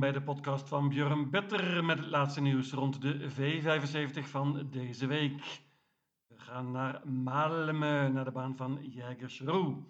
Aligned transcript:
bij 0.00 0.12
de 0.12 0.22
podcast 0.22 0.68
van 0.68 0.88
Björn 0.88 1.30
Better 1.30 1.84
met 1.84 1.98
het 1.98 2.08
laatste 2.08 2.40
nieuws 2.40 2.72
rond 2.72 3.00
de 3.02 3.30
V75 3.30 4.28
van 4.28 4.68
deze 4.70 5.06
week. 5.06 5.62
We 6.26 6.38
gaan 6.38 6.70
naar 6.70 7.02
Malmö, 7.06 8.12
naar 8.12 8.24
de 8.24 8.30
baan 8.32 8.56
van 8.56 8.78
Jägersro. 8.82 9.88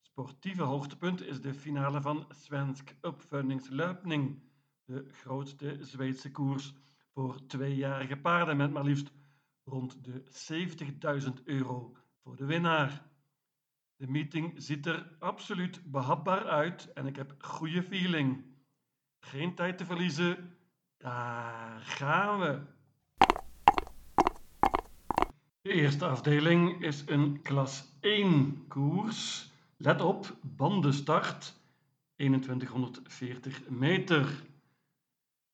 Sportieve 0.00 0.62
hoogtepunt 0.62 1.22
is 1.22 1.40
de 1.40 1.54
finale 1.54 2.00
van 2.00 2.26
Svensk 2.28 2.94
Uppföljningslöpning, 3.00 4.42
de 4.84 5.08
grootste 5.10 5.76
Zweedse 5.80 6.30
koers 6.30 6.74
voor 7.12 7.46
tweejarige 7.46 8.16
paarden 8.16 8.56
met 8.56 8.72
maar 8.72 8.84
liefst 8.84 9.12
rond 9.64 10.04
de 10.04 10.22
70.000 11.38 11.44
euro 11.44 11.96
voor 12.22 12.36
de 12.36 12.44
winnaar. 12.44 13.02
De 13.96 14.08
meeting 14.08 14.52
ziet 14.56 14.86
er 14.86 15.16
absoluut 15.18 15.82
behapbaar 15.90 16.44
uit 16.44 16.92
en 16.92 17.06
ik 17.06 17.16
heb 17.16 17.34
goede 17.38 17.82
feeling. 17.82 18.56
Geen 19.28 19.54
tijd 19.54 19.78
te 19.78 19.84
verliezen. 19.84 20.56
Daar 20.96 21.80
gaan 21.80 22.40
we. 22.40 22.60
De 25.60 25.72
eerste 25.72 26.06
afdeling 26.06 26.82
is 26.82 27.02
een 27.06 27.42
klas 27.42 27.84
1 28.00 28.64
koers. 28.68 29.50
Let 29.76 30.00
op, 30.00 30.36
bandenstart 30.40 31.54
2140 32.16 33.68
meter. 33.68 34.42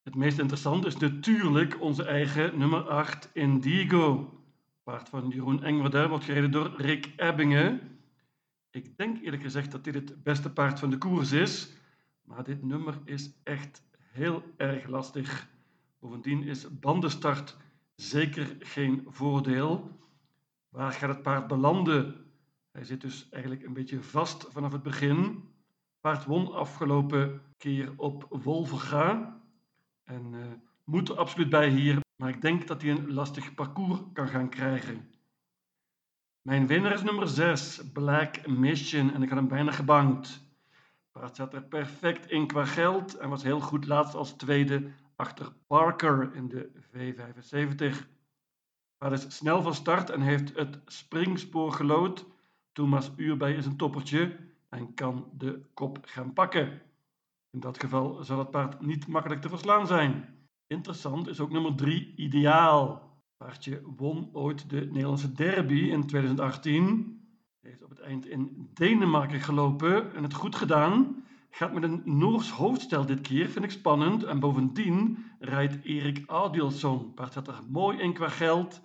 Het 0.03 0.15
meest 0.15 0.39
interessante 0.39 0.87
is 0.87 0.97
natuurlijk 0.97 1.81
onze 1.81 2.05
eigen 2.05 2.59
nummer 2.59 2.89
8 2.89 3.31
Indigo. 3.33 4.39
Paard 4.83 5.09
van 5.09 5.29
Jeroen 5.29 5.63
Engwerder 5.63 6.09
wordt 6.09 6.25
gereden 6.25 6.51
door 6.51 6.75
Rick 6.77 7.13
Ebbingen. 7.17 7.99
Ik 8.71 8.97
denk 8.97 9.23
eerlijk 9.23 9.43
gezegd 9.43 9.71
dat 9.71 9.85
dit 9.85 9.95
het 9.95 10.23
beste 10.23 10.53
paard 10.53 10.79
van 10.79 10.91
de 10.91 10.99
koers 10.99 11.33
is, 11.33 11.73
maar 12.25 12.45
dit 12.45 12.63
nummer 12.63 13.01
is 13.05 13.31
echt 13.43 13.83
heel 13.97 14.43
erg 14.57 14.87
lastig. 14.87 15.49
Bovendien 15.99 16.43
is 16.43 16.79
bandenstart 16.79 17.57
zeker 17.95 18.57
geen 18.59 19.05
voordeel. 19.09 19.91
Waar 20.69 20.93
gaat 20.93 21.09
het 21.09 21.23
paard 21.23 21.47
belanden? 21.47 22.27
Hij 22.71 22.85
zit 22.85 23.01
dus 23.01 23.29
eigenlijk 23.31 23.65
een 23.65 23.73
beetje 23.73 24.03
vast 24.03 24.47
vanaf 24.51 24.73
het 24.73 24.83
begin. 24.83 25.49
Paard 26.01 26.25
won 26.25 26.53
afgelopen 26.53 27.43
keer 27.57 27.93
op 27.97 28.27
Wolverga 28.31 29.41
en 30.05 30.33
uh, 30.33 30.47
moet 30.85 31.09
er 31.09 31.19
absoluut 31.19 31.51
bij 31.51 31.69
hier, 31.69 32.01
maar 32.17 32.29
ik 32.29 32.41
denk 32.41 32.67
dat 32.67 32.83
hij 32.83 32.91
een 32.91 33.13
lastig 33.13 33.55
parcours 33.55 34.01
kan 34.13 34.29
gaan 34.29 34.49
krijgen. 34.49 35.11
Mijn 36.43 36.67
winnaar 36.67 36.93
is 36.93 37.03
nummer 37.03 37.29
6, 37.29 37.81
Black 37.93 38.47
Mission, 38.47 39.15
en 39.15 39.23
ik 39.23 39.29
had 39.29 39.39
hem 39.39 39.49
bijna 39.49 39.73
gebankt. 39.73 40.44
Paard 41.19 41.37
zat 41.37 41.55
er 41.55 41.63
perfect 41.63 42.31
in 42.31 42.47
qua 42.47 42.65
geld 42.65 43.17
en 43.17 43.29
was 43.29 43.43
heel 43.43 43.61
goed 43.61 43.87
laatst 43.87 44.15
als 44.15 44.33
tweede 44.33 44.91
achter 45.17 45.53
Parker 45.67 46.35
in 46.35 46.49
de 46.49 46.71
V75. 46.83 48.07
Paard 48.97 49.13
is 49.13 49.37
snel 49.37 49.63
van 49.63 49.75
start 49.75 50.11
en 50.11 50.21
heeft 50.21 50.57
het 50.57 50.81
springspoor 50.87 51.73
gelood. 51.73 52.27
Thomas 52.73 53.11
Uurbij 53.17 53.55
is 53.55 53.67
een 53.67 53.77
toppertje 53.77 54.37
en 54.69 54.95
kan 54.95 55.31
de 55.33 55.65
kop 55.75 55.99
gaan 56.03 56.33
pakken. 56.33 56.83
In 57.51 57.61
dat 57.61 57.81
geval 57.81 58.25
zal 58.25 58.39
het 58.39 58.51
paard 58.51 58.81
niet 58.81 59.07
makkelijk 59.07 59.41
te 59.41 59.49
verslaan 59.49 59.87
zijn. 59.87 60.39
Interessant 60.67 61.29
is 61.29 61.41
ook 61.41 61.51
nummer 61.51 61.75
3, 61.75 62.15
Ideaal. 62.17 63.13
Paardje 63.37 63.83
won 63.97 64.31
ooit 64.33 64.71
de 64.71 64.81
Nederlandse 64.81 65.33
derby 65.33 65.79
in 65.79 66.07
2018. 66.07 67.14
Heeft 67.65 67.83
op 67.83 67.91
het 67.91 68.01
eind 68.01 68.27
in 68.27 68.71
Denemarken 68.75 69.41
gelopen 69.41 70.15
en 70.15 70.23
het 70.23 70.35
goed 70.35 70.55
gedaan. 70.55 71.25
Gaat 71.51 71.73
met 71.73 71.83
een 71.83 72.03
Noors 72.05 72.51
hoofdstel 72.51 73.07
dit 73.07 73.21
keer, 73.21 73.49
vind 73.49 73.65
ik 73.65 73.71
spannend. 73.71 74.23
En 74.25 74.41
bovendien 74.41 75.25
rijdt 75.39 75.85
Erik 75.85 76.23
Adielsson. 76.27 77.15
Paard 77.15 77.33
zat 77.33 77.49
er 77.49 77.61
mooi 77.69 77.99
in 77.99 78.13
qua 78.13 78.29
geld. 78.29 78.81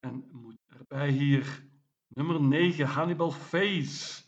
En 0.00 0.24
moet 0.32 0.58
erbij 0.66 1.10
hier. 1.10 1.64
Nummer 2.08 2.40
9, 2.40 2.86
Hannibal 2.86 3.30
Face. 3.30 4.22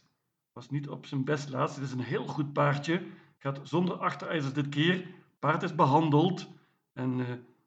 Was 0.52 0.70
niet 0.70 0.88
op 0.88 1.06
zijn 1.06 1.24
best 1.24 1.48
laatst. 1.48 1.76
Het 1.76 1.84
is 1.84 1.92
een 1.92 2.00
heel 2.00 2.26
goed 2.26 2.52
paardje. 2.52 3.02
Gaat 3.38 3.60
zonder 3.62 3.96
achterijzers 3.96 4.52
dit 4.52 4.68
keer. 4.68 5.06
Paard 5.38 5.62
is 5.62 5.74
behandeld. 5.74 6.48
En 6.92 7.18
uh, 7.18 7.26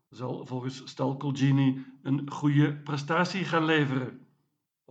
zal 0.10 0.46
volgens 0.46 0.82
Stal 0.86 1.18
Colgini 1.18 1.86
een 2.02 2.32
goede 2.32 2.76
prestatie 2.76 3.44
gaan 3.44 3.66
leveren. 3.66 4.26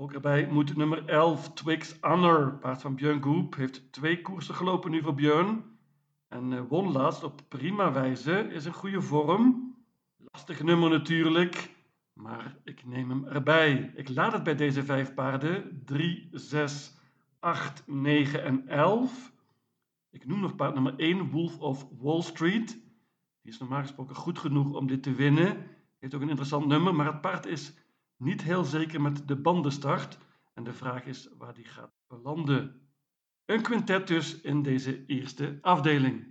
Ook 0.01 0.13
erbij 0.13 0.47
moet 0.47 0.77
nummer 0.77 1.05
11 1.09 1.53
Twix 1.53 1.97
Honor, 2.01 2.59
paard 2.59 2.81
van 2.81 2.95
Björn 2.95 3.23
Goop, 3.23 3.55
heeft 3.55 3.93
twee 3.93 4.21
koersen 4.23 4.55
gelopen 4.55 4.91
nu 4.91 5.03
voor 5.03 5.15
Björn. 5.15 5.65
En 6.29 6.53
eh, 6.53 6.61
won 6.69 6.93
laatst 6.93 7.23
op 7.23 7.41
prima 7.49 7.93
wijze, 7.93 8.33
is 8.33 8.65
een 8.65 8.73
goede 8.73 9.01
vorm. 9.01 9.75
Lastig 10.17 10.63
nummer 10.63 10.91
natuurlijk, 10.91 11.75
maar 12.13 12.57
ik 12.65 12.87
neem 12.87 13.11
hem 13.11 13.25
erbij. 13.25 13.93
Ik 13.95 14.09
laat 14.09 14.33
het 14.33 14.43
bij 14.43 14.55
deze 14.55 14.83
vijf 14.83 15.15
paarden, 15.15 15.83
3, 15.85 16.29
6, 16.33 16.97
8, 17.39 17.83
9 17.87 18.45
en 18.45 18.69
11. 18.69 19.33
Ik 20.11 20.27
noem 20.27 20.41
nog 20.41 20.57
paard 20.57 20.75
nummer 20.75 20.95
1, 20.97 21.31
Wolf 21.31 21.59
of 21.59 21.87
Wall 21.99 22.23
Street. 22.23 22.69
Die 23.43 23.53
is 23.53 23.59
normaal 23.59 23.83
gesproken 23.83 24.15
goed 24.15 24.39
genoeg 24.39 24.73
om 24.73 24.87
dit 24.87 25.03
te 25.03 25.15
winnen. 25.15 25.67
Heeft 25.99 26.15
ook 26.15 26.23
een 26.23 26.29
interessant 26.29 26.67
nummer, 26.67 26.95
maar 26.95 27.07
het 27.07 27.21
paard 27.21 27.47
is 27.47 27.75
niet 28.21 28.43
heel 28.43 28.65
zeker 28.65 29.01
met 29.01 29.29
de 29.29 29.37
bandenstart. 29.37 30.19
En 30.55 30.65
de 30.65 30.73
vraag 30.73 31.05
is 31.05 31.29
waar 31.39 31.55
die 31.55 31.65
gaat 31.65 31.93
belanden. 32.09 32.81
Een 33.45 33.63
quintet 33.63 34.07
dus 34.07 34.41
in 34.41 34.63
deze 34.63 35.07
eerste 35.07 35.59
afdeling. 35.61 36.27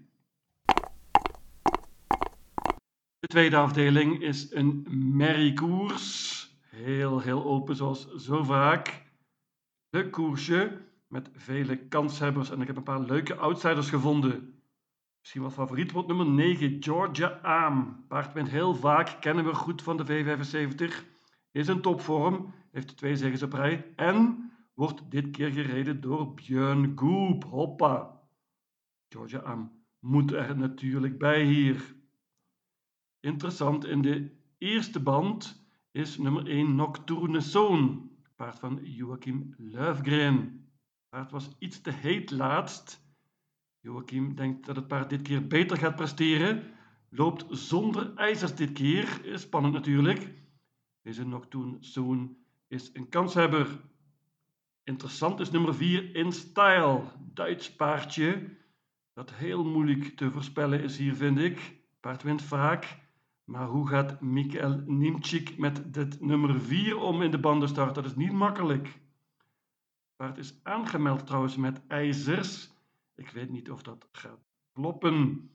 De 3.19 3.27
tweede 3.27 3.57
afdeling 3.57 4.21
is 4.21 4.51
een 4.51 4.87
merriekoers. 5.15 6.27
Heel, 6.61 7.19
heel 7.19 7.43
open 7.45 7.75
zoals 7.75 8.15
zo 8.15 8.43
vaak. 8.43 9.03
De 9.89 10.09
koersje 10.09 10.81
met 11.07 11.29
vele 11.33 11.77
kanshebbers. 11.77 12.49
En 12.49 12.61
ik 12.61 12.67
heb 12.67 12.77
een 12.77 12.83
paar 12.83 13.01
leuke 13.01 13.35
outsiders 13.35 13.89
gevonden. 13.89 14.61
Misschien 15.19 15.41
wel 15.41 15.51
favoriet 15.51 15.91
wordt 15.91 16.07
nummer 16.07 16.25
9, 16.25 16.77
Georgia 16.79 17.39
Aam. 17.41 18.05
Paard 18.07 18.33
wint 18.33 18.49
heel 18.49 18.75
vaak, 18.75 19.17
kennen 19.21 19.45
we 19.45 19.53
goed 19.53 19.81
van 19.81 19.97
de 19.97 20.05
V75. 20.05 21.17
Is 21.51 21.67
in 21.67 21.81
topvorm, 21.81 22.53
heeft 22.71 22.97
twee 22.97 23.15
zegens 23.15 23.43
op 23.43 23.53
rij 23.53 23.93
en 23.95 24.51
wordt 24.73 25.11
dit 25.11 25.31
keer 25.31 25.51
gereden 25.51 26.01
door 26.01 26.33
Björn 26.33 26.91
Goop. 26.95 27.43
Hoppa! 27.43 28.21
Georgia 29.09 29.41
Aam 29.41 29.71
moet 29.99 30.31
er 30.31 30.57
natuurlijk 30.57 31.17
bij 31.17 31.43
hier. 31.43 31.95
Interessant, 33.19 33.85
in 33.85 34.01
de 34.01 34.31
eerste 34.57 34.99
band 34.99 35.65
is 35.91 36.17
nummer 36.17 36.47
1 36.47 36.75
Nocturne 36.75 37.39
Zoon. 37.39 38.11
Paard 38.35 38.59
van 38.59 38.79
Joachim 38.83 39.53
Löfgren. 39.57 40.67
Paard 41.09 41.31
was 41.31 41.55
iets 41.59 41.81
te 41.81 41.91
heet 41.91 42.31
laatst 42.31 43.07
Joachim 43.81 44.35
denkt 44.35 44.65
dat 44.65 44.75
het 44.75 44.87
paard 44.87 45.09
dit 45.09 45.21
keer 45.21 45.47
beter 45.47 45.77
gaat 45.77 45.95
presteren. 45.95 46.63
Loopt 47.09 47.45
zonder 47.49 48.13
ijzers 48.15 48.55
dit 48.55 48.71
keer. 48.71 49.21
Spannend 49.33 49.73
natuurlijk. 49.73 50.31
Deze 51.01 51.25
Nocturne 51.27 51.77
Zoon 51.79 52.37
is 52.67 52.89
een 52.93 53.09
kanshebber. 53.09 53.67
Interessant 54.83 55.39
is 55.39 55.51
nummer 55.51 55.75
4 55.75 56.15
In 56.15 56.31
Style. 56.31 57.03
Duits 57.33 57.75
paardje. 57.75 58.57
Dat 59.13 59.33
heel 59.33 59.65
moeilijk 59.65 60.03
te 60.17 60.31
voorspellen 60.31 60.81
is 60.83 60.97
hier, 60.97 61.15
vind 61.15 61.39
ik. 61.39 61.81
Paard 61.99 62.23
wint 62.23 62.41
vaak. 62.41 62.97
Maar 63.43 63.67
hoe 63.67 63.87
gaat 63.87 64.21
Mikael 64.21 64.83
Nimchik 64.85 65.57
met 65.57 65.93
dit 65.93 66.21
nummer 66.21 66.61
4 66.61 66.97
om 66.97 67.21
in 67.21 67.31
de 67.31 67.39
bandenstart? 67.39 67.95
Dat 67.95 68.05
is 68.05 68.15
niet 68.15 68.31
makkelijk. 68.31 68.99
Paard 70.15 70.37
is 70.37 70.59
aangemeld 70.63 71.25
trouwens 71.25 71.55
met 71.55 71.81
ijzers. 71.87 72.71
Ik 73.15 73.29
weet 73.29 73.49
niet 73.49 73.71
of 73.71 73.81
dat 73.81 74.07
gaat 74.11 74.45
kloppen. 74.73 75.49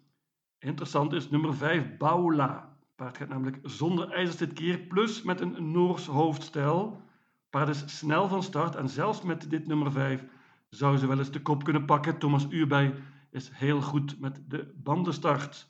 Interessant 0.59 1.13
is 1.13 1.31
nummer 1.31 1.55
5, 1.55 1.97
Baula. 1.97 2.74
Paard 2.97 3.17
gaat 3.17 3.29
namelijk 3.29 3.59
zonder 3.63 4.11
ijzers 4.11 4.37
dit 4.37 4.53
keer, 4.53 4.79
plus 4.79 5.23
met 5.23 5.41
een 5.41 5.73
Noors 5.73 6.07
hoofdstel. 6.07 7.03
Paard 7.51 7.69
is 7.69 7.85
snel 7.87 8.29
van 8.29 8.43
start 8.43 8.75
en 8.75 8.89
zelfs 8.89 9.23
met 9.23 9.51
dit 9.51 9.67
nummer 9.67 9.93
5 9.93 10.25
zou 10.69 10.97
ze 10.97 11.07
wel 11.07 11.19
eens 11.19 11.31
de 11.31 11.43
kop 11.43 11.65
kunnen 11.65 11.85
pakken. 11.85 12.19
Thomas 12.19 12.47
Uurbij 12.51 12.95
is 13.31 13.51
heel 13.53 13.81
goed 13.81 14.21
met 14.21 14.41
de 14.49 14.73
bandenstart. 14.77 15.69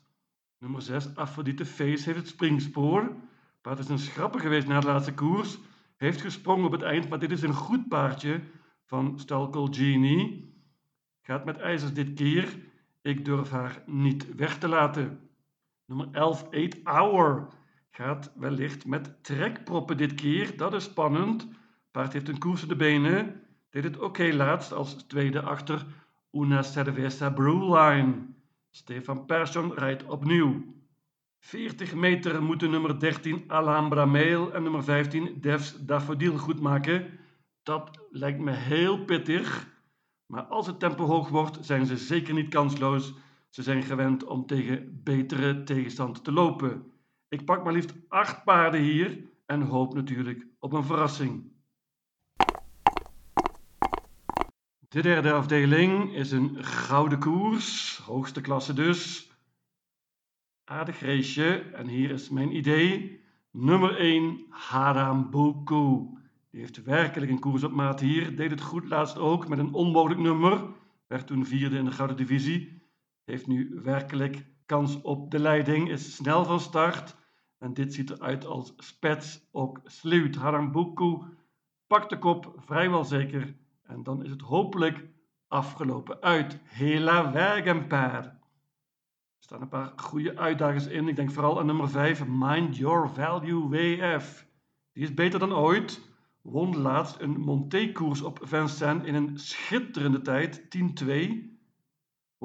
Nummer 0.59 0.81
6, 0.81 1.15
Aphrodite 1.15 1.65
Face 1.65 2.03
heeft 2.03 2.17
het 2.17 2.27
springspoor. 2.27 3.15
Paard 3.61 3.79
is 3.79 3.89
een 3.89 3.99
schrapper 3.99 4.39
geweest 4.39 4.67
na 4.67 4.79
de 4.79 4.87
laatste 4.87 5.13
koers. 5.13 5.57
Heeft 5.97 6.21
gesprongen 6.21 6.65
op 6.65 6.71
het 6.71 6.81
eind, 6.81 7.09
maar 7.09 7.19
dit 7.19 7.31
is 7.31 7.41
een 7.41 7.53
goed 7.53 7.87
paardje 7.87 8.41
van 8.83 9.19
Stalkel 9.19 9.67
Genie. 9.71 10.53
Gaat 11.21 11.45
met 11.45 11.57
ijzers 11.57 11.93
dit 11.93 12.13
keer. 12.13 12.57
Ik 13.01 13.25
durf 13.25 13.49
haar 13.49 13.83
niet 13.85 14.35
weg 14.35 14.57
te 14.57 14.67
laten. 14.67 15.19
Nummer 15.85 16.07
11, 16.11 16.47
8 16.51 16.83
Hour. 16.83 17.47
Gaat 17.89 18.31
wellicht 18.35 18.85
met 18.85 19.23
trekproppen 19.23 19.97
dit 19.97 20.13
keer. 20.13 20.57
Dat 20.57 20.73
is 20.73 20.83
spannend. 20.83 21.47
Paard 21.91 22.13
heeft 22.13 22.27
een 22.27 22.37
koers 22.37 22.61
in 22.61 22.67
de 22.67 22.75
benen. 22.75 23.41
Deed 23.69 23.83
het 23.83 23.99
oké 23.99 24.33
laatst 24.33 24.73
als 24.73 24.93
tweede 24.93 25.41
achter 25.41 25.85
Una 26.31 26.61
Cerveza 26.61 27.29
Brewline. 27.29 28.13
Stefan 28.69 29.25
Persson 29.25 29.73
rijdt 29.73 30.03
opnieuw. 30.03 30.73
40 31.39 31.95
meter 31.95 32.43
moeten 32.43 32.69
nummer 32.71 32.99
13 32.99 33.43
Alhambra 33.47 34.05
Mail 34.05 34.53
en 34.53 34.63
nummer 34.63 34.83
15 34.83 35.41
Devs 35.41 35.85
Daffodil 35.85 36.37
goed 36.37 36.59
maken. 36.59 37.19
Dat 37.63 38.07
lijkt 38.09 38.39
me 38.39 38.51
heel 38.51 39.05
pittig. 39.05 39.67
Maar 40.25 40.43
als 40.43 40.67
het 40.67 40.79
tempo 40.79 41.05
hoog 41.05 41.29
wordt, 41.29 41.57
zijn 41.61 41.85
ze 41.85 41.97
zeker 41.97 42.33
niet 42.33 42.49
kansloos. 42.49 43.13
Ze 43.55 43.63
zijn 43.63 43.83
gewend 43.83 44.23
om 44.23 44.45
tegen 44.45 45.01
betere 45.03 45.63
tegenstand 45.63 46.23
te 46.23 46.31
lopen. 46.31 46.91
Ik 47.27 47.45
pak 47.45 47.63
maar 47.63 47.73
liefst 47.73 47.93
8 48.07 48.43
paarden 48.43 48.81
hier 48.81 49.29
en 49.45 49.61
hoop 49.61 49.93
natuurlijk 49.93 50.47
op 50.59 50.73
een 50.73 50.83
verrassing. 50.83 51.51
De 54.89 55.01
derde 55.01 55.31
afdeling 55.31 56.13
is 56.13 56.31
een 56.31 56.63
gouden 56.63 57.19
koers, 57.19 57.97
hoogste 57.97 58.41
klasse 58.41 58.73
dus. 58.73 59.31
Aardig 60.63 60.99
raceje 60.99 61.59
en 61.59 61.87
hier 61.87 62.11
is 62.11 62.29
mijn 62.29 62.55
idee. 62.55 63.21
Nummer 63.51 63.97
1, 63.97 64.45
Harambuku. 64.49 66.07
Die 66.49 66.59
heeft 66.61 66.83
werkelijk 66.83 67.31
een 67.31 67.39
koers 67.39 67.63
op 67.63 67.71
maat 67.71 67.99
hier. 67.99 68.35
Deed 68.35 68.51
het 68.51 68.61
goed 68.61 68.87
laatst 68.87 69.17
ook 69.17 69.47
met 69.47 69.59
een 69.59 69.73
onmogelijk 69.73 70.21
nummer. 70.21 70.65
Werd 71.07 71.27
toen 71.27 71.45
vierde 71.45 71.77
in 71.77 71.85
de 71.85 71.91
Gouden 71.91 72.17
Divisie. 72.17 72.83
Heeft 73.25 73.47
nu 73.47 73.79
werkelijk 73.83 74.45
kans 74.65 75.01
op 75.01 75.31
de 75.31 75.39
leiding. 75.39 75.89
Is 75.89 76.15
snel 76.15 76.45
van 76.45 76.59
start. 76.59 77.15
En 77.57 77.73
dit 77.73 77.93
ziet 77.93 78.09
eruit 78.09 78.45
als 78.45 78.73
spets 78.77 79.47
ook 79.51 79.79
sluit. 79.83 80.35
Harambuku 80.35 81.21
pakt 81.87 82.09
de 82.09 82.17
kop 82.17 82.53
vrijwel 82.57 83.03
zeker. 83.03 83.55
En 83.83 84.03
dan 84.03 84.23
is 84.23 84.29
het 84.29 84.41
hopelijk 84.41 85.07
afgelopen 85.47 86.21
uit. 86.21 86.59
Hela 86.63 87.31
Wagenpaar. 87.31 88.23
Er 88.23 89.51
staan 89.51 89.61
een 89.61 89.67
paar 89.67 89.93
goede 89.95 90.37
uitdagers 90.37 90.87
in. 90.87 91.07
Ik 91.07 91.15
denk 91.15 91.31
vooral 91.31 91.59
aan 91.59 91.65
nummer 91.65 91.89
5, 91.89 92.25
Mind 92.27 92.77
Your 92.77 93.09
Value 93.09 93.67
WF. 93.67 94.47
Die 94.91 95.03
is 95.03 95.13
beter 95.13 95.39
dan 95.39 95.53
ooit 95.53 96.13
won 96.45 96.77
laatst 96.77 97.19
een 97.19 97.39
Monté-koers 97.39 98.21
op 98.21 98.39
Vincennes 98.41 99.07
in 99.07 99.15
een 99.15 99.39
schitterende 99.39 100.21
tijd, 100.21 100.61
10-2. 101.03 101.54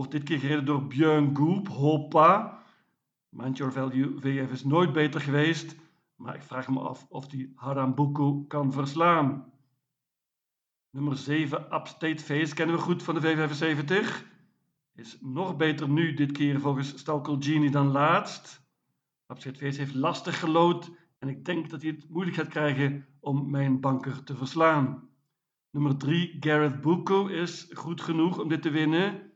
Wordt 0.00 0.14
dit 0.14 0.24
keer 0.24 0.38
gereden 0.38 0.64
door 0.64 0.86
Björn 0.86 1.36
Goop, 1.36 1.68
Hoppa. 1.68 2.62
Mind 3.28 3.56
Your 3.56 3.72
Value 3.72 4.18
VF 4.18 4.52
is 4.52 4.64
nooit 4.64 4.92
beter 4.92 5.20
geweest, 5.20 5.76
maar 6.14 6.34
ik 6.34 6.42
vraag 6.42 6.68
me 6.68 6.80
af 6.80 7.06
of 7.08 7.30
hij 7.30 7.52
Harambuku 7.54 8.46
kan 8.46 8.72
verslaan. 8.72 9.52
Nummer 10.90 11.16
7, 11.16 11.74
Upstate 11.74 12.22
Face, 12.22 12.54
kennen 12.54 12.76
we 12.76 12.82
goed 12.82 13.02
van 13.02 13.14
de 13.14 13.20
V75. 13.20 14.26
Is 14.94 15.18
nog 15.20 15.56
beter 15.56 15.88
nu, 15.88 16.14
dit 16.14 16.32
keer 16.32 16.60
volgens 16.60 16.98
Stalkel 16.98 17.36
Genie 17.40 17.70
dan 17.70 17.90
laatst. 17.90 18.62
Upstate 19.26 19.58
Face 19.58 19.78
heeft 19.78 19.94
lastig 19.94 20.38
gelood 20.38 20.90
en 21.18 21.28
ik 21.28 21.44
denk 21.44 21.70
dat 21.70 21.82
hij 21.82 21.90
het 21.90 22.08
moeilijk 22.08 22.36
gaat 22.36 22.48
krijgen 22.48 23.06
om 23.18 23.50
mijn 23.50 23.80
banker 23.80 24.24
te 24.24 24.36
verslaan. 24.36 25.08
Nummer 25.70 25.96
3, 25.96 26.36
Gareth 26.40 26.80
Bucco 26.80 27.26
is 27.26 27.70
goed 27.72 28.00
genoeg 28.00 28.38
om 28.38 28.48
dit 28.48 28.62
te 28.62 28.70
winnen. 28.70 29.29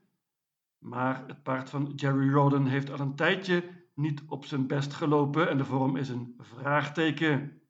Maar 0.85 1.25
het 1.27 1.43
paard 1.43 1.71
van 1.71 1.93
Jerry 1.97 2.33
Rodden 2.33 2.67
heeft 2.67 2.91
al 2.91 3.01
een 3.01 3.15
tijdje 3.15 3.65
niet 3.95 4.23
op 4.27 4.45
zijn 4.45 4.67
best 4.67 4.93
gelopen 4.93 5.49
en 5.49 5.57
de 5.57 5.65
vorm 5.65 5.97
is 5.97 6.09
een 6.09 6.35
vraagteken. 6.39 7.61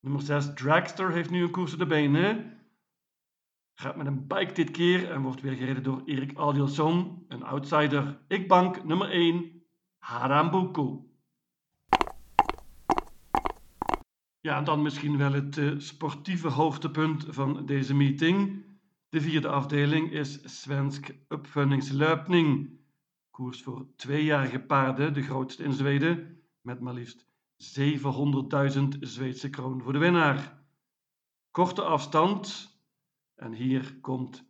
Nummer 0.00 0.22
6, 0.22 0.54
Dragster 0.54 1.12
heeft 1.12 1.30
nu 1.30 1.42
een 1.42 1.50
koers 1.50 1.72
op 1.72 1.78
de 1.78 1.86
benen. 1.86 2.58
Gaat 3.74 3.96
met 3.96 4.06
een 4.06 4.26
bike 4.26 4.52
dit 4.52 4.70
keer 4.70 5.10
en 5.10 5.22
wordt 5.22 5.40
weer 5.40 5.52
gereden 5.52 5.82
door 5.82 6.02
Erik 6.04 6.38
Adielson, 6.38 7.24
een 7.28 7.42
outsider. 7.42 8.18
Ik 8.28 8.48
bank 8.48 8.84
nummer 8.84 9.10
1, 9.10 9.62
Harambuku. 9.98 10.98
Ja, 14.40 14.62
dan 14.62 14.82
misschien 14.82 15.16
wel 15.16 15.32
het 15.32 15.56
uh, 15.56 15.78
sportieve 15.78 16.48
hoogtepunt 16.48 17.26
van 17.28 17.66
deze 17.66 17.94
meeting. 17.94 18.64
De 19.14 19.20
vierde 19.20 19.48
afdeling 19.48 20.12
is 20.12 20.60
Svensk 20.60 21.14
Uppföljningslöpning. 21.28 22.78
Koers 23.30 23.62
voor 23.62 23.86
tweejarige 23.96 24.60
paarden, 24.60 25.14
de 25.14 25.22
grootste 25.22 25.62
in 25.62 25.72
Zweden, 25.72 26.42
met 26.60 26.80
maar 26.80 26.94
liefst 26.94 27.26
700.000 28.76 28.82
Zweedse 29.00 29.50
kroon 29.50 29.82
voor 29.82 29.92
de 29.92 29.98
winnaar. 29.98 30.64
Korte 31.50 31.82
afstand, 31.82 32.70
en 33.34 33.52
hier 33.52 33.98
komt 34.00 34.44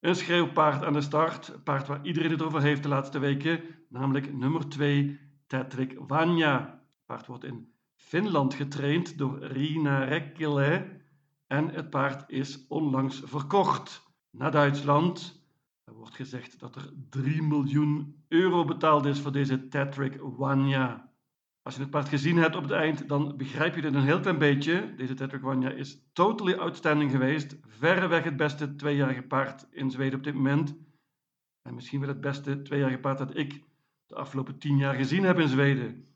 een 0.00 0.16
schreeuwpaard 0.16 0.84
aan 0.84 0.92
de 0.92 1.00
start. 1.00 1.48
Een 1.48 1.62
paard 1.62 1.86
waar 1.86 2.04
iedereen 2.06 2.30
het 2.30 2.42
over 2.42 2.62
heeft 2.62 2.82
de 2.82 2.88
laatste 2.88 3.18
weken, 3.18 3.62
namelijk 3.88 4.32
nummer 4.32 4.68
2, 4.68 5.20
Tetrik 5.46 5.96
Vanja. 5.98 6.58
Het 6.58 7.06
paard 7.06 7.26
wordt 7.26 7.44
in 7.44 7.72
Finland 7.94 8.54
getraind 8.54 9.18
door 9.18 9.44
Rina 9.44 10.04
Rekkele 10.04 11.00
en 11.46 11.68
het 11.68 11.90
paard 11.90 12.30
is 12.30 12.66
onlangs 12.68 13.22
verkocht 13.24 14.08
naar 14.30 14.50
Duitsland. 14.50 15.42
Er 15.84 15.94
wordt 15.94 16.14
gezegd 16.14 16.60
dat 16.60 16.76
er 16.76 16.92
3 17.10 17.42
miljoen 17.42 18.24
euro 18.28 18.64
betaald 18.64 19.06
is 19.06 19.20
voor 19.20 19.32
deze 19.32 19.68
Tetrik 19.68 20.16
Wanya. 20.20 21.08
Als 21.62 21.74
je 21.74 21.80
het 21.80 21.90
paard 21.90 22.08
gezien 22.08 22.36
hebt 22.36 22.56
op 22.56 22.62
het 22.62 22.72
eind, 22.72 23.08
dan 23.08 23.36
begrijp 23.36 23.74
je 23.74 23.80
dit 23.80 23.94
een 23.94 24.02
heel 24.02 24.20
klein 24.20 24.38
beetje. 24.38 24.94
Deze 24.96 25.14
Tetrik 25.14 25.42
Wanya 25.42 25.70
is 25.70 26.02
totally 26.12 26.54
outstanding 26.54 27.10
geweest. 27.10 27.56
Verreweg 27.66 28.24
het 28.24 28.36
beste 28.36 28.76
tweejarige 28.76 29.22
paard 29.22 29.66
in 29.70 29.90
Zweden 29.90 30.18
op 30.18 30.24
dit 30.24 30.34
moment. 30.34 30.76
En 31.62 31.74
misschien 31.74 32.00
wel 32.00 32.08
het 32.08 32.20
beste 32.20 32.62
tweejarige 32.62 32.98
paard 32.98 33.18
dat 33.18 33.36
ik 33.36 33.62
de 34.06 34.14
afgelopen 34.14 34.58
tien 34.58 34.76
jaar 34.76 34.94
gezien 34.94 35.24
heb 35.24 35.38
in 35.38 35.48
Zweden. 35.48 36.06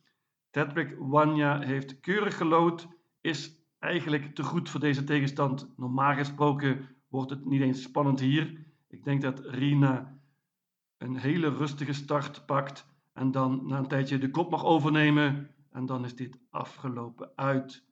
Tedrick 0.51 0.97
Wanya 0.99 1.61
heeft 1.61 2.01
keurig 2.01 2.37
gelood, 2.37 2.89
is 3.21 3.65
eigenlijk 3.79 4.35
te 4.35 4.43
goed 4.43 4.71
voor 4.71 4.81
deze 4.81 5.05
tegenstand. 5.05 5.73
Normaal 5.77 6.15
gesproken 6.15 6.94
wordt 7.15 7.31
het 7.31 7.45
niet 7.45 7.61
eens 7.61 7.83
spannend 7.83 8.21
hier. 8.21 8.65
Ik 8.89 9.05
denk 9.05 9.23
dat 9.23 9.39
Rina 9.39 10.19
een 10.97 11.17
hele 11.17 11.49
rustige 11.49 11.93
start 11.93 12.47
pakt 12.47 12.87
en 13.13 13.31
dan 13.31 13.67
na 13.67 13.79
een 13.79 13.89
tijdje 13.89 14.19
de 14.19 14.31
kop 14.31 14.51
mag 14.51 14.65
overnemen 14.65 15.51
en 15.71 15.87
dan 15.87 16.05
is 16.05 16.17
dit 16.17 16.39
afgelopen 16.51 17.33
uit. 17.35 17.85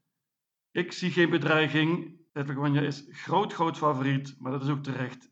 Ik 0.71 0.93
zie 0.93 1.11
geen 1.11 1.31
bedreiging. 1.31 2.21
Tedrick 2.33 2.57
Wanya 2.57 2.81
is 2.81 3.07
groot, 3.11 3.53
groot 3.53 3.77
favoriet, 3.77 4.37
maar 4.39 4.53
dat 4.53 4.63
is 4.63 4.69
ook 4.69 4.83
terecht. 4.83 5.31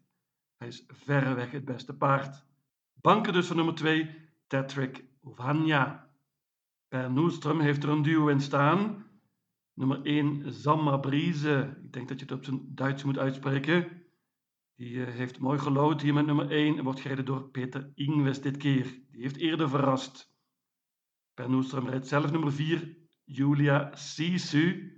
Hij 0.57 0.69
is 0.69 0.85
verreweg 0.87 1.51
het 1.51 1.65
beste 1.65 1.97
paard. 1.97 2.45
Banken 2.93 3.33
dus 3.33 3.47
voor 3.47 3.57
nummer 3.57 3.75
2, 3.75 4.11
Tedrick 4.47 5.05
Wanya. 5.21 6.11
Per 6.89 7.11
Noestrum 7.11 7.61
heeft 7.61 7.83
er 7.83 7.89
een 7.89 8.03
duo 8.03 8.29
in 8.29 8.41
staan. 8.41 9.10
Nummer 9.81 10.03
1, 10.03 10.53
Zamma 10.53 10.97
Brise. 10.97 11.77
Ik 11.83 11.93
denk 11.93 12.09
dat 12.09 12.19
je 12.19 12.25
het 12.25 12.35
op 12.35 12.45
zijn 12.45 12.75
Duits 12.75 13.05
moet 13.05 13.19
uitspreken. 13.19 14.03
Die 14.75 14.95
uh, 14.95 15.07
heeft 15.07 15.39
mooi 15.39 15.59
gelood 15.59 16.01
hier 16.01 16.15
met 16.15 16.27
nummer 16.27 16.51
1 16.51 16.79
en 16.79 16.85
wordt 16.85 17.01
gereden 17.01 17.25
door 17.25 17.49
Peter 17.49 17.93
Ingves 17.95 18.41
dit 18.41 18.57
keer. 18.57 18.85
Die 19.11 19.23
heeft 19.23 19.37
eerder 19.37 19.69
verrast. 19.69 20.35
Per 21.35 21.51
Noestrum 21.51 21.89
rijdt 21.89 22.07
zelf 22.07 22.31
nummer 22.31 22.53
4, 22.53 22.97
Julia 23.25 23.97
Sisu. 23.97 24.97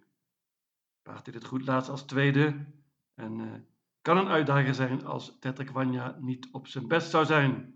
Paard 1.03 1.25
deed 1.25 1.35
het 1.35 1.45
goed 1.45 1.67
laatst 1.67 1.91
als 1.91 2.03
tweede. 2.03 2.67
En 3.15 3.39
uh, 3.39 3.53
kan 4.01 4.17
een 4.17 4.29
uitdager 4.29 4.75
zijn 4.75 5.05
als 5.05 5.39
Tetrek 5.39 5.71
Wanja 5.71 6.17
niet 6.21 6.49
op 6.53 6.67
zijn 6.67 6.89
best 6.89 7.11
zou 7.11 7.25
zijn. 7.25 7.75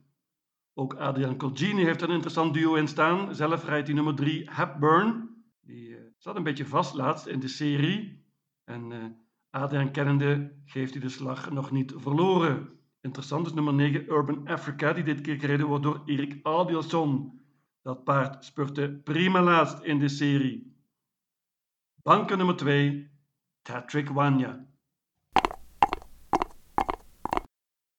Ook 0.75 0.94
Adrian 0.94 1.36
Colgini 1.36 1.84
heeft 1.84 2.02
een 2.02 2.10
interessant 2.10 2.54
duo 2.54 2.75
in 2.75 2.88
staan. 2.88 3.34
Zelf 3.34 3.64
rijdt 3.64 3.86
hij 3.86 3.96
nummer 3.96 4.14
3 4.14 4.50
Hepburn. 4.50 5.35
Zat 6.16 6.37
een 6.37 6.42
beetje 6.42 6.66
vast 6.66 6.94
laatst 6.94 7.26
in 7.26 7.40
de 7.40 7.49
serie. 7.49 8.25
En 8.64 8.90
uh, 8.90 9.04
Adrian 9.50 9.90
kennende 9.90 10.52
geeft 10.64 10.92
hij 10.92 11.00
de 11.00 11.08
slag 11.08 11.50
nog 11.50 11.70
niet 11.70 11.92
verloren. 11.96 12.68
Interessant 13.00 13.46
is 13.46 13.52
nummer 13.52 13.75
9 13.75 14.11
Urban 14.11 14.46
Africa, 14.46 14.92
die 14.92 15.04
dit 15.04 15.20
keer 15.20 15.38
gereden 15.38 15.66
wordt 15.66 15.82
door 15.82 16.02
Erik 16.06 16.38
Adielson. 16.42 17.40
Dat 17.82 18.04
paard 18.04 18.44
spurte 18.44 19.00
prima 19.04 19.42
laatst 19.42 19.82
in 19.82 19.99
de 19.99 20.08
serie. 20.08 20.76
Banken 22.02 22.37
nummer 22.37 22.56
2 22.56 23.11
Patrick 23.62 24.08
Wanya. 24.08 24.66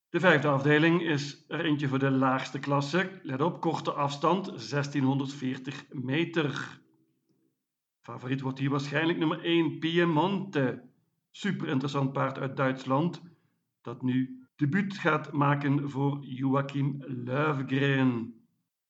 De 0.08 0.20
vijfde 0.20 0.48
afdeling 0.48 1.02
is 1.02 1.44
er 1.48 1.64
eentje 1.64 1.88
voor 1.88 1.98
de 1.98 2.10
laagste 2.10 2.58
klasse. 2.58 3.20
Let 3.22 3.40
op, 3.40 3.60
korte 3.60 3.92
afstand, 3.92 4.44
1640 4.44 5.84
meter. 5.90 6.80
Favoriet 8.08 8.40
wordt 8.40 8.58
hier 8.58 8.70
waarschijnlijk 8.70 9.18
nummer 9.18 9.44
1, 9.44 9.78
Piemonte. 9.78 10.82
Super 11.30 11.68
interessant 11.68 12.12
paard 12.12 12.38
uit 12.38 12.56
Duitsland, 12.56 13.22
dat 13.80 14.02
nu 14.02 14.46
debuut 14.56 14.98
gaat 14.98 15.32
maken 15.32 15.90
voor 15.90 16.18
Joachim 16.20 17.02
Löfgren. 17.06 18.34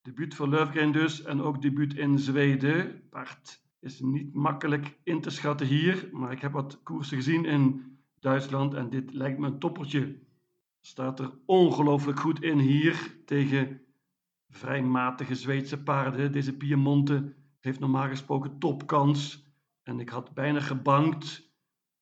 Debuut 0.03 0.35
voor 0.35 0.49
Löfgren 0.49 0.93
dus 0.93 1.23
en 1.23 1.43
ook 1.43 1.63
debuut 1.63 1.95
in 1.95 2.19
Zweden. 2.19 3.03
Paard 3.11 3.63
is 3.81 4.01
niet 4.01 4.35
makkelijk 4.35 4.99
in 5.03 5.21
te 5.21 5.31
schatten 5.31 5.67
hier, 5.67 6.09
maar 6.13 6.33
ik 6.33 6.41
heb 6.41 6.53
wat 6.53 6.83
koersen 6.83 7.17
gezien 7.17 7.45
in 7.45 7.99
Duitsland 8.21 8.75
en 8.75 8.91
dit 8.91 9.13
lijkt 9.13 9.39
me 9.39 9.47
een 9.47 9.59
toppertje 9.59 10.19
staat 10.81 11.21
er 11.21 11.31
ongelooflijk 11.45 12.21
goed 12.21 12.43
in 12.43 12.59
hier 12.59 13.17
tegen 13.25 13.81
vrij 14.49 14.83
matige 14.83 15.35
Zweedse 15.35 15.83
paarden. 15.83 16.33
Deze 16.33 16.57
Piemonte 16.57 17.37
heeft 17.61 17.81
normaal 17.81 18.09
gesproken 18.09 18.59
topkans. 18.59 19.47
En 19.83 20.01
ik 20.01 20.09
had 20.09 20.35
bijna 20.35 20.61
gebankt. 20.61 21.53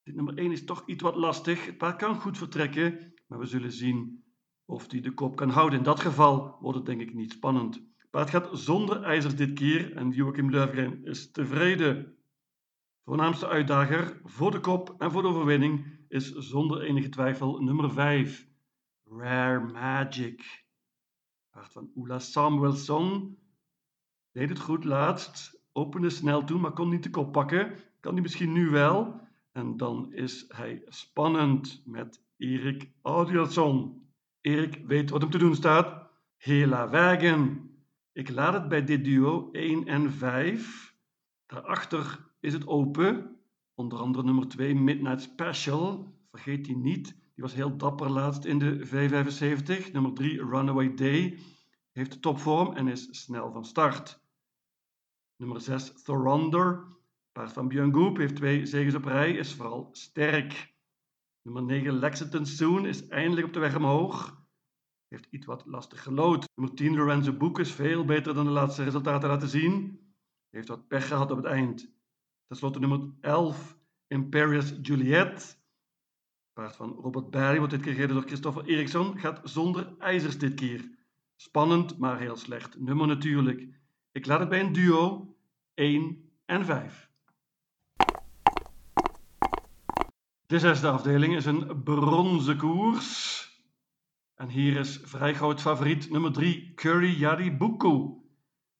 Dit 0.02 0.14
nummer 0.14 0.38
1 0.38 0.52
is 0.52 0.64
toch 0.64 0.82
iets 0.86 1.02
wat 1.02 1.16
lastig. 1.16 1.66
Het 1.66 1.78
paard 1.78 1.96
kan 1.96 2.20
goed 2.20 2.38
vertrekken, 2.38 3.14
maar 3.26 3.38
we 3.38 3.46
zullen 3.46 3.72
zien 3.72 4.24
of 4.64 4.90
hij 4.90 5.00
de 5.00 5.14
kop 5.14 5.36
kan 5.36 5.50
houden. 5.50 5.78
In 5.78 5.84
dat 5.84 6.00
geval 6.00 6.56
wordt 6.60 6.76
het 6.76 6.86
denk 6.86 7.00
ik 7.00 7.14
niet 7.14 7.32
spannend. 7.32 7.74
Het 7.74 8.10
paard 8.10 8.30
gaat 8.30 8.48
zonder 8.52 9.02
ijzers 9.02 9.36
dit 9.36 9.52
keer 9.52 9.96
en 9.96 10.10
Joachim 10.10 10.50
Löfgren 10.50 11.04
is 11.04 11.30
tevreden. 11.30 12.16
Voornaamste 13.04 13.48
uitdager 13.48 14.20
voor 14.24 14.50
de 14.50 14.60
kop 14.60 14.94
en 14.98 15.10
voor 15.10 15.22
de 15.22 15.28
overwinning 15.28 15.84
is 16.08 16.32
zonder 16.32 16.82
enige 16.82 17.08
twijfel 17.08 17.62
nummer 17.62 17.90
5. 17.90 18.48
Rare 19.04 19.60
Magic. 19.60 20.64
Paard 21.50 21.72
van 21.72 21.90
Ola 21.94 22.18
Samuelsson. 22.18 23.38
Deed 24.36 24.48
het 24.48 24.60
goed 24.60 24.84
laatst. 24.84 25.60
Opende 25.72 26.10
snel 26.10 26.44
toe, 26.44 26.58
maar 26.58 26.72
kon 26.72 26.88
niet 26.88 27.02
de 27.02 27.10
kop 27.10 27.32
pakken. 27.32 27.72
Kan 28.00 28.12
hij 28.12 28.22
misschien 28.22 28.52
nu 28.52 28.70
wel. 28.70 29.20
En 29.52 29.76
dan 29.76 30.12
is 30.12 30.44
hij 30.48 30.82
spannend 30.88 31.82
met 31.84 32.22
Erik 32.36 32.90
Audielson. 33.02 34.02
Erik 34.40 34.82
weet 34.86 35.10
wat 35.10 35.20
hem 35.20 35.30
te 35.30 35.38
doen 35.38 35.54
staat. 35.54 36.08
Hela 36.36 36.88
Wagen. 36.88 37.70
Ik 38.12 38.30
laat 38.30 38.52
het 38.52 38.68
bij 38.68 38.84
dit 38.84 39.04
duo 39.04 39.48
1 39.52 39.86
en 39.86 40.12
5. 40.12 40.94
Daarachter 41.46 42.26
is 42.40 42.52
het 42.52 42.66
open. 42.66 43.36
Onder 43.74 43.98
andere 43.98 44.24
nummer 44.24 44.48
2 44.48 44.74
Midnight 44.74 45.22
Special. 45.22 46.14
Vergeet 46.30 46.64
die 46.64 46.76
niet. 46.76 47.06
Die 47.06 47.44
was 47.44 47.54
heel 47.54 47.76
dapper 47.76 48.10
laatst 48.10 48.44
in 48.44 48.58
de 48.58 48.86
V75. 48.86 49.92
Nummer 49.92 50.12
3 50.12 50.44
Runaway 50.44 50.94
Day. 50.94 51.38
Heeft 51.92 52.22
topvorm 52.22 52.74
en 52.74 52.88
is 52.88 53.08
snel 53.10 53.52
van 53.52 53.64
start. 53.64 54.24
Nummer 55.36 55.60
6 55.60 56.02
Thoronder. 56.02 56.86
Paard 57.32 57.52
van 57.52 57.68
Björn 57.68 57.92
Goop 57.92 58.16
heeft 58.16 58.36
twee 58.36 58.66
zegens 58.66 58.94
op 58.94 59.04
rij. 59.04 59.32
Is 59.32 59.54
vooral 59.54 59.88
sterk. 59.92 60.74
Nummer 61.42 61.62
9 61.62 61.98
Lexington 61.98 62.46
Soon 62.46 62.86
is 62.86 63.08
eindelijk 63.08 63.46
op 63.46 63.52
de 63.52 63.60
weg 63.60 63.76
omhoog. 63.76 64.44
Heeft 65.08 65.26
iets 65.30 65.46
wat 65.46 65.66
lastig 65.66 66.02
gelood. 66.02 66.48
Nummer 66.54 66.74
10 66.74 66.96
Lorenzo 66.96 67.32
Boek 67.32 67.58
is 67.58 67.72
veel 67.72 68.04
beter 68.04 68.34
dan 68.34 68.44
de 68.44 68.50
laatste 68.50 68.84
resultaten 68.84 69.28
laten 69.28 69.48
zien. 69.48 70.00
Heeft 70.50 70.68
wat 70.68 70.88
pech 70.88 71.08
gehad 71.08 71.30
op 71.30 71.36
het 71.36 71.46
eind. 71.46 71.80
Ten 72.46 72.56
slotte 72.56 72.78
nummer 72.78 73.12
11 73.20 73.78
Imperius 74.06 74.74
Juliet. 74.82 75.64
Paard 76.52 76.76
van 76.76 76.92
Robert 76.92 77.30
Barry 77.30 77.58
wordt 77.58 77.72
dit 77.72 77.82
keer 77.82 77.92
gereden 77.92 78.14
door 78.14 78.26
Christopher 78.26 78.64
Eriksson. 78.64 79.18
Gaat 79.18 79.40
zonder 79.44 79.96
ijzers 79.98 80.38
dit 80.38 80.54
keer. 80.54 80.90
Spannend, 81.34 81.98
maar 81.98 82.18
heel 82.18 82.36
slecht. 82.36 82.78
Nummer 82.78 83.06
natuurlijk. 83.06 83.68
Ik 84.16 84.26
laat 84.26 84.40
het 84.40 84.48
bij 84.48 84.60
een 84.60 84.72
duo 84.72 85.34
1 85.74 86.30
en 86.44 86.64
5. 86.64 87.10
De 90.46 90.58
zesde 90.58 90.88
afdeling 90.88 91.36
is 91.36 91.46
een 91.46 91.82
bronzen 91.82 92.56
koers. 92.56 93.44
En 94.34 94.48
hier 94.48 94.76
is 94.76 95.00
vrij 95.02 95.34
groot 95.34 95.60
favoriet 95.60 96.10
nummer 96.10 96.32
3, 96.32 96.72
Curry 96.74 97.18
Yaribuku. 97.18 98.14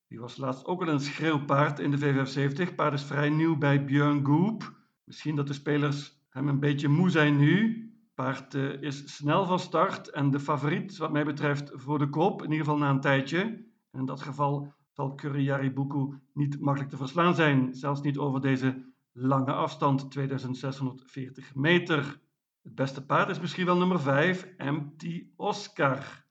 Die 0.07 0.21
was 0.21 0.37
laatst 0.37 0.64
ook 0.64 0.83
al 0.83 0.88
een 0.88 1.00
schreeuwpaard 1.00 1.78
in 1.78 1.90
de 1.90 1.99
V75. 1.99 2.75
Paard 2.75 2.93
is 2.93 3.05
vrij 3.05 3.31
nieuw 3.31 3.59
bij 3.59 3.85
Björn 3.85 4.26
Goop. 4.26 4.75
Misschien 5.05 5.37
dat 5.37 5.47
de 5.47 5.52
spelers 5.52 6.26
hem 6.28 6.49
een 6.49 6.61
beetje 6.61 6.88
moe 6.88 7.11
zijn 7.11 7.37
nu. 7.37 7.85
Paard 8.14 8.55
uh, 8.55 8.83
is 8.83 9.16
snel 9.16 9.47
van 9.47 9.59
start 9.59 10.11
en 10.11 10.31
de 10.31 10.40
favoriet, 10.40 10.97
wat 10.97 11.12
mij 11.12 11.25
betreft, 11.25 11.71
voor 11.75 11.99
de 11.99 12.09
kop. 12.09 12.43
In 12.43 12.50
ieder 12.50 12.64
geval 12.64 12.81
na 12.81 12.90
een 12.90 13.00
tijdje. 13.00 13.64
In 13.93 14.05
dat 14.05 14.21
geval 14.21 14.75
zal 14.97 15.15
Curry 15.15 15.45
Yaribuku 15.45 16.19
niet 16.33 16.61
makkelijk 16.61 16.91
te 16.91 16.97
verslaan 16.97 17.35
zijn. 17.35 17.75
Zelfs 17.75 18.00
niet 18.00 18.19
over 18.19 18.41
deze 18.41 18.93
lange 19.12 19.53
afstand, 19.53 20.11
2640 20.11 21.55
meter. 21.55 22.21
Het 22.62 22.75
beste 22.75 23.07
paard 23.07 23.29
is 23.29 23.41
misschien 23.41 23.67
wel 23.67 23.76
nummer 23.76 24.00
5, 24.00 24.55
MT 24.59 25.25
Oscar. 25.37 26.25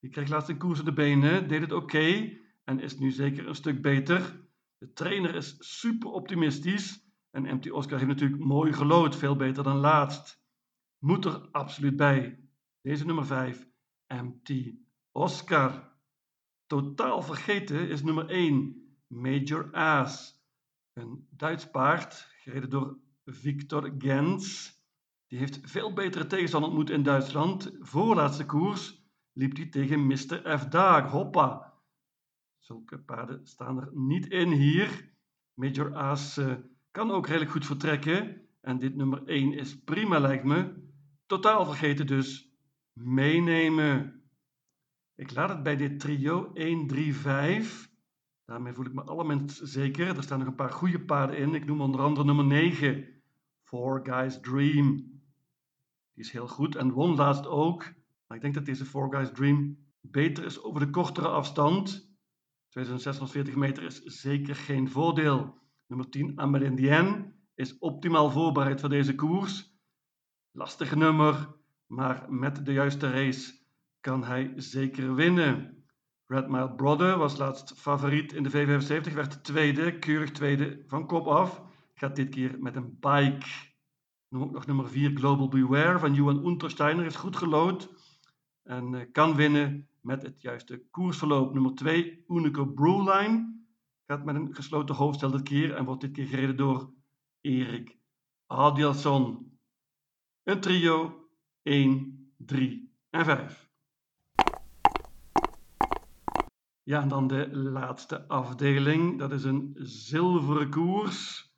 Die 0.00 0.10
kreeg 0.10 0.28
laatst 0.28 0.48
een 0.48 0.58
koers 0.58 0.78
op 0.78 0.84
de 0.84 0.92
benen, 0.92 1.48
deed 1.48 1.60
het 1.60 1.72
oké 1.72 2.38
en 2.64 2.80
is 2.80 2.98
nu 2.98 3.10
zeker 3.10 3.48
een 3.48 3.54
stuk 3.54 3.82
beter. 3.82 4.40
De 4.78 4.92
trainer 4.92 5.34
is 5.34 5.56
super 5.58 6.10
optimistisch 6.10 7.04
en 7.30 7.54
MT 7.54 7.70
Oscar 7.70 7.98
heeft 7.98 8.10
natuurlijk 8.10 8.44
mooi 8.44 8.72
gelood, 8.72 9.16
veel 9.16 9.36
beter 9.36 9.62
dan 9.62 9.76
laatst. 9.76 10.42
Moet 10.98 11.24
er 11.24 11.48
absoluut 11.52 11.96
bij. 11.96 12.48
Deze 12.80 13.06
nummer 13.06 13.26
5, 13.26 13.68
MT 14.08 14.74
Oscar. 15.12 15.93
Totaal 16.74 17.22
vergeten 17.22 17.88
is 17.88 18.02
nummer 18.02 18.28
1, 18.28 18.86
Major 19.06 19.68
Aas. 19.72 20.42
Een 20.92 21.28
Duits 21.30 21.70
paard, 21.70 22.28
gereden 22.42 22.70
door 22.70 22.98
Victor 23.24 23.94
Gens. 23.98 24.72
Die 25.26 25.38
heeft 25.38 25.60
veel 25.62 25.92
betere 25.92 26.26
tegenstander 26.26 26.70
ontmoet 26.70 26.90
in 26.90 27.02
Duitsland. 27.02 27.76
Voorlaatste 27.80 28.46
koers 28.46 29.04
liep 29.32 29.56
hij 29.56 29.66
tegen 29.66 30.06
Mr. 30.06 30.58
F. 30.58 30.66
Daag. 30.68 31.10
Hoppa. 31.10 31.74
Zulke 32.58 32.98
paarden 32.98 33.46
staan 33.46 33.80
er 33.80 33.90
niet 33.92 34.26
in 34.26 34.50
hier. 34.50 35.12
Major 35.54 35.94
Aas 35.94 36.38
uh, 36.38 36.54
kan 36.90 37.10
ook 37.10 37.26
redelijk 37.26 37.50
goed 37.50 37.66
vertrekken. 37.66 38.48
En 38.60 38.78
dit 38.78 38.94
nummer 38.94 39.26
1 39.26 39.52
is 39.52 39.82
prima 39.82 40.18
lijkt 40.18 40.44
me. 40.44 40.74
Totaal 41.26 41.64
vergeten 41.64 42.06
dus. 42.06 42.52
Meenemen. 42.92 44.23
Ik 45.16 45.34
laat 45.34 45.48
het 45.48 45.62
bij 45.62 45.76
dit 45.76 46.00
trio 46.00 46.52
1, 46.52 46.86
3, 46.86 47.14
5. 47.14 47.90
Daarmee 48.44 48.72
voel 48.72 48.86
ik 48.86 48.92
me 48.92 49.02
allerminst 49.02 49.60
zeker. 49.62 50.16
Er 50.16 50.22
staan 50.22 50.38
nog 50.38 50.48
een 50.48 50.54
paar 50.54 50.72
goede 50.72 51.04
paarden 51.04 51.36
in. 51.36 51.54
Ik 51.54 51.64
noem 51.64 51.80
onder 51.80 52.00
andere 52.00 52.26
nummer 52.26 52.44
9. 52.44 53.08
Four 53.62 54.00
Guys 54.02 54.40
Dream. 54.40 54.96
Die 56.14 56.24
is 56.24 56.30
heel 56.30 56.48
goed 56.48 56.76
en 56.76 56.90
won 56.90 57.14
laatst 57.14 57.46
ook. 57.46 57.82
Maar 58.26 58.36
ik 58.36 58.42
denk 58.42 58.54
dat 58.54 58.64
deze 58.64 58.84
Four 58.84 59.14
Guys 59.14 59.30
Dream 59.32 59.78
beter 60.00 60.44
is 60.44 60.62
over 60.62 60.80
de 60.80 60.90
kortere 60.90 61.28
afstand. 61.28 62.12
2640 62.68 63.54
meter 63.54 63.82
is 63.82 64.02
zeker 64.02 64.54
geen 64.54 64.90
voordeel. 64.90 65.58
Nummer 65.86 66.08
10, 66.08 66.40
Amerindien, 66.40 67.34
is 67.54 67.78
optimaal 67.78 68.30
voorbereid 68.30 68.80
voor 68.80 68.88
deze 68.88 69.14
koers. 69.14 69.72
Lastig 70.50 70.94
nummer, 70.94 71.56
maar 71.86 72.32
met 72.32 72.66
de 72.66 72.72
juiste 72.72 73.10
race 73.10 73.63
kan 74.04 74.24
hij 74.24 74.52
zeker 74.56 75.14
winnen. 75.14 75.84
Red 76.26 76.48
Mile 76.48 76.74
Brother 76.74 77.18
was 77.18 77.36
laatst 77.36 77.74
favoriet 77.76 78.32
in 78.32 78.42
de 78.42 78.50
V75, 78.50 79.14
werd 79.14 79.44
tweede, 79.44 79.98
keurig 79.98 80.30
tweede 80.30 80.84
van 80.86 81.06
kop 81.06 81.26
af. 81.26 81.62
Gaat 81.94 82.16
dit 82.16 82.28
keer 82.28 82.56
met 82.58 82.76
een 82.76 82.96
bike. 83.00 83.46
Noem 84.28 84.42
ook 84.42 84.52
nog 84.52 84.66
nummer 84.66 84.88
4 84.88 85.16
Global 85.16 85.48
Beware 85.48 85.98
van 85.98 86.14
Johan 86.14 86.46
Untersteiner 86.46 87.04
is 87.04 87.16
goed 87.16 87.36
gelood 87.36 87.88
en 88.62 88.92
uh, 88.92 89.00
kan 89.12 89.34
winnen 89.34 89.88
met 90.00 90.22
het 90.22 90.42
juiste 90.42 90.86
koersverloop. 90.90 91.52
Nummer 91.52 91.74
2 91.74 92.24
Unico 92.28 92.66
Brewline 92.66 93.64
gaat 94.06 94.24
met 94.24 94.34
een 94.34 94.54
gesloten 94.54 94.94
hoofdstel 94.94 95.30
dit 95.30 95.42
keer 95.42 95.74
en 95.74 95.84
wordt 95.84 96.00
dit 96.00 96.12
keer 96.12 96.26
gereden 96.26 96.56
door 96.56 96.92
Erik 97.40 97.98
Adielson. 98.46 99.58
Een 100.42 100.60
trio 100.60 101.28
1, 101.62 102.32
3 102.36 102.92
en 103.10 103.24
5. 103.24 103.63
Ja, 106.84 107.02
en 107.02 107.08
dan 107.08 107.26
de 107.26 107.56
laatste 107.56 108.28
afdeling. 108.28 109.18
Dat 109.18 109.32
is 109.32 109.44
een 109.44 109.74
zilveren 109.78 110.70
koers. 110.70 111.48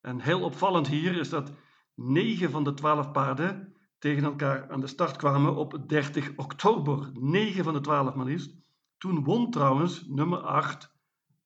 En 0.00 0.20
heel 0.20 0.40
opvallend 0.40 0.88
hier 0.88 1.16
is 1.16 1.28
dat 1.28 1.52
9 1.94 2.50
van 2.50 2.64
de 2.64 2.74
12 2.74 3.10
paarden 3.10 3.74
tegen 3.98 4.24
elkaar 4.24 4.70
aan 4.70 4.80
de 4.80 4.86
start 4.86 5.16
kwamen 5.16 5.56
op 5.56 5.88
30 5.88 6.32
oktober. 6.36 7.10
9 7.12 7.64
van 7.64 7.72
de 7.72 7.80
12 7.80 8.14
maar 8.14 8.26
liefst. 8.26 8.56
Toen 8.98 9.24
won 9.24 9.50
trouwens 9.50 10.06
nummer 10.06 10.38
8 10.38 10.94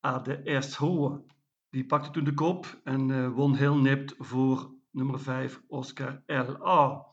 ADS 0.01 0.77
Hohe. 0.77 1.25
Die 1.71 1.87
pakte 1.87 2.11
toen 2.11 2.25
de 2.25 2.35
kop 2.35 2.81
en 2.85 3.09
uh, 3.09 3.29
won 3.29 3.55
heel 3.55 3.77
nipt 3.77 4.15
voor 4.19 4.75
nummer 4.91 5.21
5 5.21 5.63
Oscar 5.67 6.23
L.A. 6.27 7.07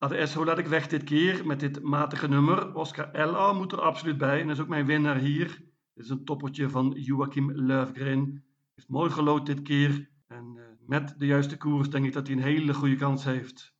ADS 0.00 0.34
Hohe 0.34 0.46
laat 0.46 0.58
ik 0.58 0.66
weg 0.66 0.86
dit 0.86 1.04
keer 1.04 1.46
met 1.46 1.60
dit 1.60 1.82
matige 1.82 2.28
nummer. 2.28 2.74
Oscar 2.74 3.28
L.A. 3.28 3.52
moet 3.52 3.72
er 3.72 3.80
absoluut 3.80 4.18
bij 4.18 4.40
en 4.40 4.46
dat 4.46 4.56
is 4.56 4.62
ook 4.62 4.68
mijn 4.68 4.86
winnaar 4.86 5.16
hier. 5.16 5.46
Dit 5.94 6.04
is 6.04 6.10
een 6.10 6.24
toppertje 6.24 6.70
van 6.70 6.90
Joachim 6.90 7.52
Löfgren. 7.52 8.44
Heeft 8.74 8.88
mooi 8.88 9.10
gelood 9.10 9.46
dit 9.46 9.62
keer. 9.62 10.10
En 10.26 10.54
uh, 10.56 10.62
met 10.86 11.14
de 11.18 11.26
juiste 11.26 11.56
koers 11.56 11.90
denk 11.90 12.04
ik 12.04 12.12
dat 12.12 12.26
hij 12.26 12.36
een 12.36 12.42
hele 12.42 12.74
goede 12.74 12.96
kans 12.96 13.24
heeft. 13.24 13.74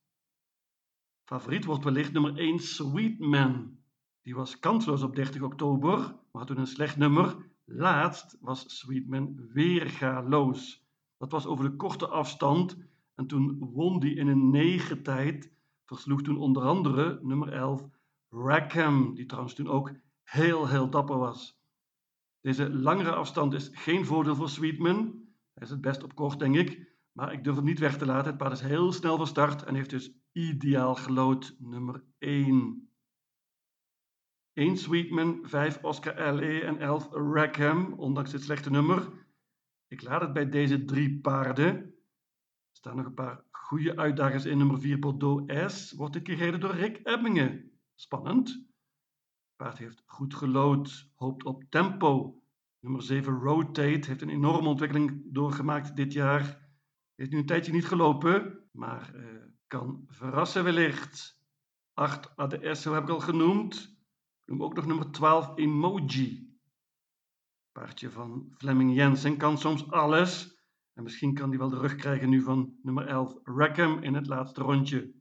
Favoriet 1.25 1.65
wordt 1.65 1.85
wellicht 1.85 2.13
nummer 2.13 2.37
1 2.39 2.59
Sweetman. 2.59 3.79
Die 4.23 4.35
was 4.35 4.59
kansloos 4.59 5.03
op 5.03 5.17
30 5.17 5.43
oktober, 5.43 5.99
maar 5.99 6.17
had 6.33 6.47
toen 6.47 6.59
een 6.59 6.67
slecht 6.67 6.97
nummer. 6.97 7.37
Laatst 7.65 8.39
was 8.41 8.79
Sweetman 8.79 9.49
weer 9.53 9.91
galoos. 9.91 10.85
Dat 11.19 11.33
was 11.33 11.47
over 11.47 11.71
de 11.71 11.77
korte 11.77 12.09
afstand 12.09 12.79
en 13.15 13.27
toen 13.27 13.59
won 13.59 14.01
die 14.01 14.15
in 14.15 14.29
een 14.29 14.51
negen 14.51 15.03
tijd. 15.03 15.59
Versloeg 15.97 16.23
toen 16.23 16.39
onder 16.39 16.63
andere 16.63 17.19
nummer 17.23 17.53
11 17.53 17.89
Rackham, 18.29 19.15
die 19.15 19.27
trouwens 19.27 19.55
toen 19.55 19.69
ook 19.69 19.93
heel, 20.23 20.69
heel 20.69 20.91
dapper 20.91 21.19
was. 21.19 21.61
Deze 22.41 22.71
langere 22.71 23.13
afstand 23.13 23.55
is 23.55 23.71
geen 23.73 24.05
voordeel 24.05 24.35
voor 24.35 24.49
Sweetman. 24.49 24.97
Hij 25.53 25.63
is 25.63 25.71
het 25.71 25.81
best 25.81 26.03
op 26.03 26.15
kort, 26.15 26.39
denk 26.39 26.57
ik. 26.57 26.97
Maar 27.13 27.33
ik 27.33 27.45
durf 27.45 27.57
het 27.57 27.65
niet 27.65 27.79
weg 27.79 27.99
te 27.99 28.07
laten. 28.07 28.27
Het 28.27 28.37
paard 28.37 28.53
is 28.53 28.61
heel 28.61 28.93
snel 28.93 29.17
van 29.17 29.27
start 29.27 29.63
en 29.63 29.75
heeft 29.75 29.91
dus 29.91 30.13
ideaal 30.33 30.95
gelood 30.95 31.57
nummer 31.59 32.05
1. 32.19 32.91
1 34.53 34.77
Sweetman, 34.77 35.41
5 35.43 35.83
Oscar 35.83 36.35
LE 36.35 36.61
en 36.61 36.79
11 36.79 37.09
Rackham, 37.11 37.93
ondanks 37.93 38.31
dit 38.31 38.43
slechte 38.43 38.71
nummer. 38.71 39.13
Ik 39.89 40.03
laat 40.03 40.21
het 40.21 40.33
bij 40.33 40.49
deze 40.49 40.85
drie 40.85 41.21
paarden. 41.21 41.67
Er 41.67 42.77
staan 42.77 42.97
nog 42.97 43.07
een 43.07 43.15
paar 43.15 43.45
goede 43.71 43.97
uitdagers 43.97 44.45
in. 44.45 44.59
Nummer 44.59 44.81
4 44.81 44.99
Bordeaux 44.99 45.53
S 45.67 45.93
wordt 45.93 46.13
dit 46.13 46.29
gereden 46.29 46.61
door 46.61 46.75
Rick 46.75 47.01
Ebbingen. 47.03 47.71
Spannend. 47.95 48.69
Paard 49.57 49.79
heeft 49.79 50.03
goed 50.07 50.35
gelood, 50.35 51.11
hoopt 51.15 51.45
op 51.45 51.65
tempo. 51.69 52.43
Nummer 52.81 53.03
7 53.03 53.33
Rotate 53.33 54.07
heeft 54.07 54.23
een 54.23 54.29
enorme 54.29 54.69
ontwikkeling 54.69 55.23
doorgemaakt 55.25 55.97
dit 55.97 56.13
jaar. 56.13 56.69
Heeft 57.15 57.31
nu 57.31 57.39
een 57.39 57.47
tijdje 57.47 57.73
niet 57.73 57.87
gelopen, 57.87 58.69
maar 58.73 59.13
uh, 59.15 59.25
kan 59.67 60.05
verrassen 60.07 60.65
wellicht. 60.65 61.43
8 61.95 62.37
ADS, 62.37 62.83
zo 62.83 62.95
heb 62.95 63.03
ik 63.03 63.09
al 63.09 63.21
genoemd. 63.21 63.99
Ik 64.45 64.53
noem 64.53 64.63
ook 64.63 64.75
nog 64.75 64.87
nummer 64.87 65.11
12 65.11 65.53
Emoji. 65.55 66.59
Paardje 67.73 68.11
van 68.11 68.55
Fleming 68.57 68.95
Jensen 68.95 69.37
kan 69.37 69.59
soms 69.59 69.91
alles. 69.91 70.60
En 71.01 71.07
misschien 71.07 71.35
kan 71.35 71.49
hij 71.49 71.59
wel 71.59 71.69
de 71.69 71.79
rug 71.79 71.95
krijgen 71.95 72.29
nu 72.29 72.43
van 72.43 72.79
nummer 72.83 73.07
11 73.07 73.39
Rackham 73.43 74.03
in 74.03 74.15
het 74.15 74.27
laatste 74.27 74.63
rondje. 74.63 75.15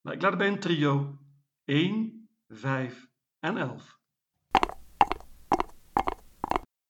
Maar 0.00 0.14
ik 0.14 0.22
laat 0.22 0.30
het 0.30 0.38
bij 0.38 0.48
een 0.48 0.58
trio. 0.58 1.18
1, 1.64 2.28
5 2.48 3.10
en 3.38 3.56
11. 3.56 3.98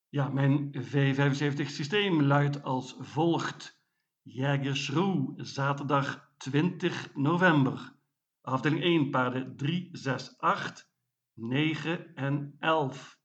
Ja, 0.08 0.28
mijn 0.28 0.75
V75 0.75 1.66
systeem 1.66 2.23
luidt 2.23 2.62
als 2.62 2.96
volgt. 2.99 3.80
Jägerschroe, 4.23 5.32
zaterdag 5.37 6.32
20 6.37 7.14
november. 7.14 7.96
Afdeling 8.40 8.82
1, 8.82 9.11
paarden 9.11 9.56
3, 9.56 9.88
6, 9.92 10.38
8, 10.38 10.92
9 11.32 12.14
en 12.14 12.56
11. 12.58 13.20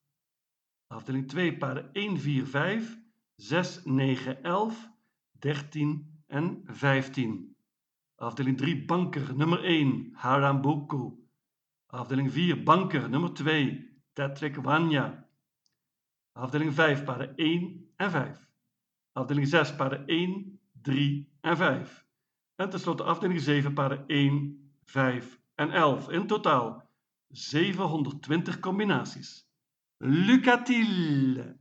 Afdeling 0.88 1.28
2, 1.28 1.58
paarden 1.58 1.92
1, 1.92 2.20
4, 2.20 2.46
5, 2.46 3.01
6, 3.42 3.82
9, 3.86 4.38
11, 4.44 4.90
13 5.40 6.24
en 6.28 6.64
15. 6.68 7.56
Afdeling 8.16 8.58
3, 8.58 8.86
banker 8.86 9.36
nummer 9.36 9.64
1, 9.64 10.12
Harambuku. 10.14 11.28
Afdeling 11.88 12.32
4, 12.32 12.64
banker 12.64 13.10
nummer 13.10 13.34
2, 13.34 13.90
Tetrick 14.14 14.58
Wanya. 14.64 15.28
Afdeling 16.34 16.74
5, 16.74 17.04
paarden 17.04 17.34
1 17.36 17.94
en 17.98 18.12
5. 18.12 18.50
Afdeling 19.14 19.48
6, 19.48 19.76
paarden 19.76 20.08
1, 20.08 20.60
3 20.82 21.28
en 21.42 21.58
5. 21.58 22.06
En 22.56 22.70
tenslotte 22.70 23.04
afdeling 23.04 23.42
7, 23.42 23.74
paarden 23.74 24.04
1, 24.08 24.72
5 24.86 25.40
en 25.56 25.72
11. 25.72 26.12
In 26.12 26.28
totaal 26.28 26.90
720 27.28 28.60
combinaties. 28.60 29.50
Lucatil! 29.98 31.61